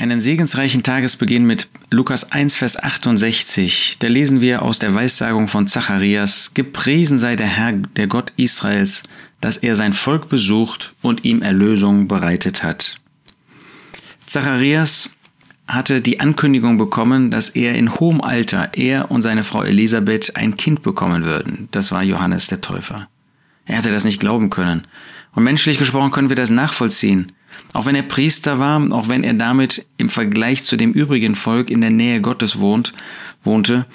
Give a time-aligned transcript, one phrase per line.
[0.00, 3.96] einen segensreichen Tagesbeginn mit Lukas 1, Vers 68.
[3.98, 9.02] Da lesen wir aus der Weissagung von Zacharias, Gepriesen sei der Herr, der Gott Israels,
[9.42, 12.98] dass er sein Volk besucht und ihm Erlösung bereitet hat.
[14.24, 15.16] Zacharias
[15.66, 20.56] hatte die Ankündigung bekommen, dass er in hohem Alter, er und seine Frau Elisabeth, ein
[20.56, 21.68] Kind bekommen würden.
[21.72, 23.06] Das war Johannes der Täufer.
[23.70, 24.82] Er hatte das nicht glauben können.
[25.32, 27.30] Und menschlich gesprochen können wir das nachvollziehen.
[27.72, 31.70] Auch wenn er Priester war, auch wenn er damit im Vergleich zu dem übrigen Volk
[31.70, 32.92] in der Nähe Gottes wohnt,
[33.44, 33.86] wohnte,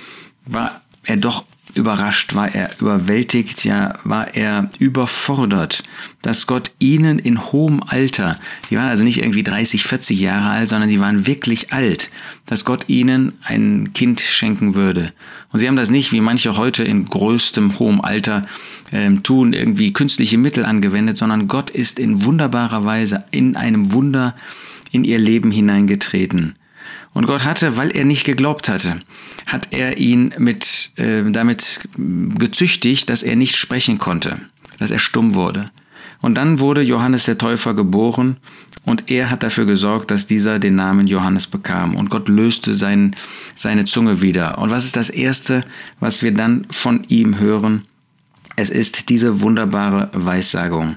[0.45, 5.83] war er doch überrascht, war er überwältigt, ja, war er überfordert,
[6.21, 10.69] dass Gott ihnen in hohem Alter, die waren also nicht irgendwie 30, 40 Jahre alt,
[10.69, 12.09] sondern sie waren wirklich alt,
[12.45, 15.11] dass Gott ihnen ein Kind schenken würde.
[15.51, 18.45] Und sie haben das nicht, wie manche heute in größtem hohem Alter
[18.91, 24.35] äh, tun, irgendwie künstliche Mittel angewendet, sondern Gott ist in wunderbarer Weise in einem Wunder
[24.91, 26.55] in ihr Leben hineingetreten.
[27.13, 28.99] Und Gott hatte, weil er nicht geglaubt hatte,
[29.45, 34.39] hat er ihn mit, äh, damit gezüchtigt, dass er nicht sprechen konnte,
[34.79, 35.71] dass er stumm wurde.
[36.21, 38.37] Und dann wurde Johannes der Täufer geboren
[38.83, 41.95] und er hat dafür gesorgt, dass dieser den Namen Johannes bekam.
[41.95, 43.15] Und Gott löste sein,
[43.55, 44.57] seine Zunge wieder.
[44.57, 45.63] Und was ist das Erste,
[45.99, 47.85] was wir dann von ihm hören?
[48.57, 50.95] Es ist diese wunderbare Weissagung.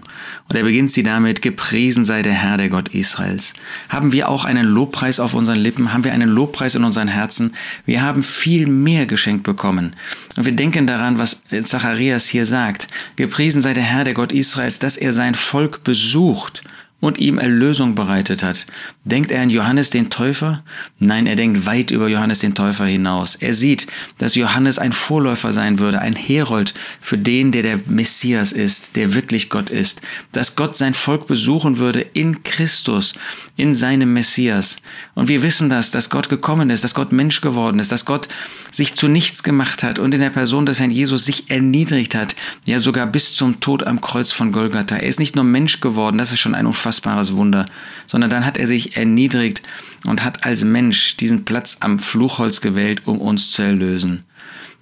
[0.48, 3.52] Und er beginnt sie damit, gepriesen sei der Herr, der Gott Israels.
[3.88, 5.92] Haben wir auch einen Lobpreis auf unseren Lippen?
[5.92, 7.54] Haben wir einen Lobpreis in unseren Herzen?
[7.84, 9.96] Wir haben viel mehr geschenkt bekommen.
[10.36, 12.88] Und wir denken daran, was Zacharias hier sagt.
[13.16, 16.62] Gepriesen sei der Herr, der Gott Israels, dass er sein Volk besucht
[17.00, 18.66] und ihm Erlösung bereitet hat.
[19.04, 20.64] Denkt er an Johannes den Täufer?
[20.98, 23.36] Nein, er denkt weit über Johannes den Täufer hinaus.
[23.36, 23.86] Er sieht,
[24.18, 29.14] dass Johannes ein Vorläufer sein würde, ein Herold für den, der der Messias ist, der
[29.14, 30.02] wirklich Gott ist.
[30.32, 33.14] Dass Gott sein Volk besuchen würde in Christus,
[33.56, 34.78] in seinem Messias.
[35.14, 38.28] Und wir wissen das, dass Gott gekommen ist, dass Gott Mensch geworden ist, dass Gott
[38.72, 42.36] sich zu nichts gemacht hat und in der Person des Herrn Jesus sich erniedrigt hat,
[42.64, 44.96] ja sogar bis zum Tod am Kreuz von Golgatha.
[44.96, 47.66] Er ist nicht nur Mensch geworden, das ist schon ein unfassbares Wunder,
[48.06, 49.62] sondern dann hat er sich erniedrigt
[50.06, 54.24] und hat als Mensch diesen Platz am Fluchholz gewählt, um uns zu erlösen.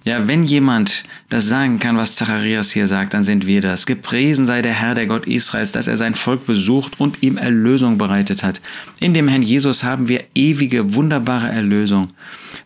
[0.05, 3.85] Ja, wenn jemand das sagen kann, was Zacharias hier sagt, dann sind wir das.
[3.85, 7.97] Gepriesen sei der Herr, der Gott Israels, dass er sein Volk besucht und ihm Erlösung
[7.97, 8.61] bereitet hat.
[9.01, 12.07] In dem Herrn Jesus haben wir ewige, wunderbare Erlösung.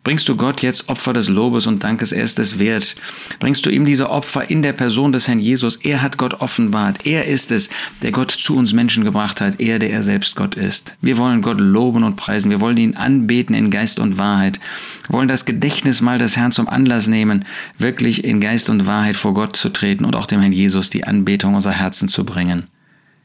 [0.03, 2.95] Bringst du Gott jetzt Opfer des Lobes und Dankes, er ist es wert.
[3.39, 7.05] Bringst du ihm diese Opfer in der Person des Herrn Jesus, er hat Gott offenbart,
[7.05, 7.69] er ist es,
[8.01, 10.97] der Gott zu uns Menschen gebracht hat, er, der er selbst Gott ist.
[11.01, 14.59] Wir wollen Gott loben und preisen, wir wollen ihn anbeten in Geist und Wahrheit,
[15.07, 17.45] wir wollen das Gedächtnis mal des Herrn zum Anlass nehmen,
[17.77, 21.03] wirklich in Geist und Wahrheit vor Gott zu treten und auch dem Herrn Jesus die
[21.03, 22.63] Anbetung unserer Herzen zu bringen.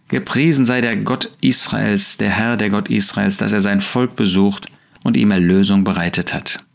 [0.09, 4.67] Gepriesen sei der Gott Israels, der Herr, der Gott Israels, dass er sein Volk besucht
[5.03, 6.66] und ihm Erlösung bereitet hat.